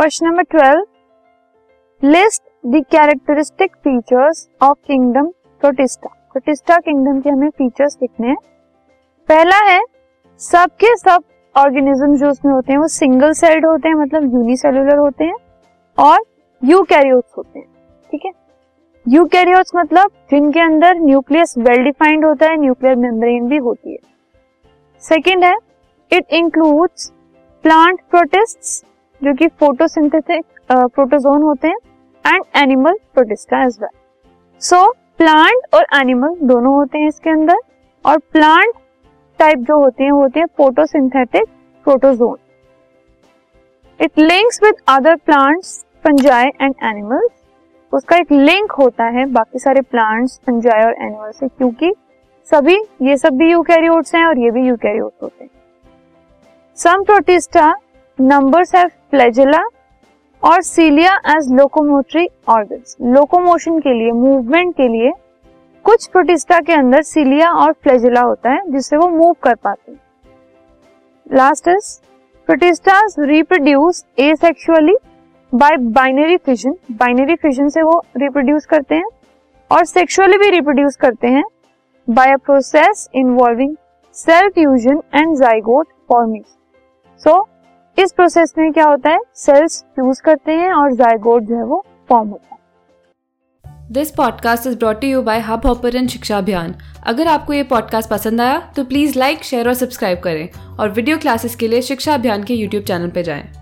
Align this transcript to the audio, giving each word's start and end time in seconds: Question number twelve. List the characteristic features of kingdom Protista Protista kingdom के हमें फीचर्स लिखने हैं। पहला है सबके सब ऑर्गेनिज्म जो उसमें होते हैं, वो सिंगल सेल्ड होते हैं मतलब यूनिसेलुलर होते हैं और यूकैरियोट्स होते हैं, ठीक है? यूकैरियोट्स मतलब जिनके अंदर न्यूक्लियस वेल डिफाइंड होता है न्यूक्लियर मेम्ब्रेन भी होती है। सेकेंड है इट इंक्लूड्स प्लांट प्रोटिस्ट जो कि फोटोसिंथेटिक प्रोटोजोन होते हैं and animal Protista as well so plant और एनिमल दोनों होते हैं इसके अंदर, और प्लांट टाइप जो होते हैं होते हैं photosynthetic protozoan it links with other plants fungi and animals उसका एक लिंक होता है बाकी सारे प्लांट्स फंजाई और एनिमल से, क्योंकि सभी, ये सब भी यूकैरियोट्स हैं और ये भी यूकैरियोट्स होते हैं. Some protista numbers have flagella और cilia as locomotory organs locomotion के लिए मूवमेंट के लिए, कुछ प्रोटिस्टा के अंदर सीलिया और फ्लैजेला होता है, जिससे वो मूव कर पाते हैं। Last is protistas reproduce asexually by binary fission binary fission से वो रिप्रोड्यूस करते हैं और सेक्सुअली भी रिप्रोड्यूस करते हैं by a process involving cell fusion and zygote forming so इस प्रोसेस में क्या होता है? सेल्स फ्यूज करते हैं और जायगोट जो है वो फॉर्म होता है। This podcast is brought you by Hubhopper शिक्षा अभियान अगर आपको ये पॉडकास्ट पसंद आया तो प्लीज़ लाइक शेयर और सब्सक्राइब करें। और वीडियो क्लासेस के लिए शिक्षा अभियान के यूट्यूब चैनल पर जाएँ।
Question 0.00 0.26
number 0.26 0.42
twelve. 0.42 0.84
List 2.02 2.42
the 2.66 2.80
characteristic 2.90 3.74
features 3.76 4.48
of 4.62 4.78
kingdom 4.86 5.26
Protista 5.62 6.08
Protista 6.32 6.76
kingdom 6.76 7.20
के 7.20 7.30
हमें 7.30 7.50
फीचर्स 7.50 7.96
लिखने 8.02 8.28
हैं। 8.28 8.36
पहला 9.28 9.56
है 9.66 9.80
सबके 10.40 10.94
सब 10.96 11.22
ऑर्गेनिज्म 11.54 12.16
जो 12.16 12.30
उसमें 12.30 12.52
होते 12.52 12.72
हैं, 12.72 12.78
वो 12.80 12.88
सिंगल 12.88 13.32
सेल्ड 13.32 13.66
होते 13.66 13.88
हैं 13.88 13.94
मतलब 13.96 14.34
यूनिसेलुलर 14.34 14.98
होते 14.98 15.24
हैं 15.24 15.36
और 15.98 16.18
यूकैरियोट्स 16.62 17.32
होते 17.38 17.58
हैं, 17.58 17.66
ठीक 18.10 18.24
है? 18.26 18.32
यूकैरियोट्स 19.06 19.76
मतलब 19.76 20.10
जिनके 20.30 20.60
अंदर 20.60 21.00
न्यूक्लियस 21.00 21.54
वेल 21.58 21.84
डिफाइंड 21.84 22.24
होता 22.24 22.50
है 22.50 22.60
न्यूक्लियर 22.60 22.96
मेम्ब्रेन 22.98 23.48
भी 23.48 23.56
होती 23.58 23.92
है। 23.92 23.98
सेकेंड 25.02 25.44
है 25.44 25.56
इट 26.10 26.32
इंक्लूड्स 26.32 27.12
प्लांट 27.64 28.00
प्रोटिस्ट 28.10 28.86
जो 29.22 29.34
कि 29.34 29.46
फोटोसिंथेटिक 29.60 30.44
प्रोटोजोन 30.70 31.42
होते 31.42 31.68
हैं 31.68 31.76
and 32.24 32.44
animal 32.56 32.94
Protista 33.14 33.62
as 33.64 33.78
well 33.80 33.90
so 34.62 34.90
plant 35.18 35.74
और 35.74 35.86
एनिमल 35.94 36.34
दोनों 36.48 36.74
होते 36.74 36.98
हैं 36.98 37.08
इसके 37.08 37.30
अंदर, 37.30 37.58
और 38.04 38.18
प्लांट 38.32 38.72
टाइप 39.38 39.58
जो 39.58 39.76
होते 39.80 40.04
हैं 40.04 40.10
होते 40.12 40.40
हैं 40.40 40.46
photosynthetic 40.56 41.48
protozoan 41.86 42.36
it 44.00 44.18
links 44.18 44.60
with 44.62 44.74
other 44.88 45.16
plants 45.16 45.78
fungi 46.04 46.46
and 46.60 46.74
animals 46.84 47.30
उसका 47.92 48.16
एक 48.16 48.32
लिंक 48.32 48.72
होता 48.72 49.04
है 49.10 49.24
बाकी 49.32 49.58
सारे 49.58 49.80
प्लांट्स 49.82 50.40
फंजाई 50.46 50.84
और 50.84 50.94
एनिमल 50.94 51.30
से, 51.30 51.48
क्योंकि 51.48 51.92
सभी, 52.48 52.76
ये 53.02 53.16
सब 53.16 53.36
भी 53.38 53.50
यूकैरियोट्स 53.50 54.14
हैं 54.14 54.24
और 54.26 54.38
ये 54.38 54.50
भी 54.50 54.66
यूकैरियोट्स 54.68 55.22
होते 55.22 55.44
हैं. 55.44 55.50
Some 56.78 57.02
protista 57.04 57.72
numbers 58.20 58.74
have 58.74 58.88
flagella 59.10 59.62
और 60.42 60.62
cilia 60.62 61.14
as 61.28 61.46
locomotory 61.52 62.26
organs 62.48 62.96
locomotion 63.04 63.78
के 63.80 63.92
लिए 63.94 64.10
मूवमेंट 64.12 64.74
के 64.76 64.88
लिए, 64.88 65.10
कुछ 65.84 66.06
प्रोटिस्टा 66.06 66.58
के 66.60 66.72
अंदर 66.72 67.02
सीलिया 67.02 67.50
और 67.52 67.72
फ्लैजेला 67.72 68.20
होता 68.20 68.50
है, 68.50 68.60
जिससे 68.72 68.96
वो 68.96 69.08
मूव 69.08 69.32
कर 69.42 69.54
पाते 69.54 69.92
हैं। 69.92 69.98
Last 71.26 71.68
is 71.68 71.98
protistas 72.48 73.14
reproduce 73.20 74.04
asexually 74.20 74.96
by 75.52 75.76
binary 75.76 76.36
fission 76.36 76.74
binary 76.92 77.34
fission 77.36 77.68
से 77.68 77.82
वो 77.82 78.02
रिप्रोड्यूस 78.16 78.66
करते 78.66 78.94
हैं 78.94 79.08
और 79.70 79.84
सेक्सुअली 79.86 80.38
भी 80.38 80.50
रिप्रोड्यूस 80.50 80.96
करते 80.96 81.28
हैं 81.28 81.44
by 82.08 82.32
a 82.32 82.36
process 82.36 83.08
involving 83.14 83.74
cell 84.16 84.48
fusion 84.50 85.00
and 85.14 85.36
zygote 85.38 85.86
forming 86.08 86.44
so 87.22 87.38
इस 88.00 88.12
प्रोसेस 88.12 88.52
में 88.58 88.72
क्या 88.72 88.84
होता 88.84 89.10
है? 89.10 89.18
सेल्स 89.34 89.82
फ्यूज 89.94 90.20
करते 90.20 90.52
हैं 90.52 90.72
और 90.72 90.92
जायगोट 90.92 91.42
जो 91.42 91.56
है 91.56 91.64
वो 91.64 91.84
फॉर्म 92.08 92.28
होता 92.28 92.54
है। 92.54 93.92
This 93.92 94.10
podcast 94.10 94.66
is 94.66 94.76
brought 94.78 95.04
you 95.04 95.22
by 95.22 95.40
Hubhopper 95.66 96.06
शिक्षा 96.06 96.38
अभियान 96.38 96.74
अगर 97.06 97.26
आपको 97.26 97.52
ये 97.52 97.62
पॉडकास्ट 97.62 98.10
पसंद 98.10 98.40
आया 98.40 98.58
तो 98.76 98.84
प्लीज़ 98.84 99.18
लाइक 99.18 99.44
शेयर 99.44 99.68
और 99.68 99.74
सब्सक्राइब 99.74 100.20
करें। 100.20 100.48
और 100.76 100.90
वीडियो 100.90 101.18
क्लासेस 101.18 101.56
के 101.56 101.68
लिए 101.68 101.82
शिक्षा 101.82 102.14
अभियान 102.14 102.44
के 102.44 102.54
यूट्यूब 102.54 102.84
चैनल 102.84 103.10
पर 103.10 103.22
जाएँ। 103.22 103.52